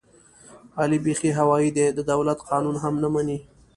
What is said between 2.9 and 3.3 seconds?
نه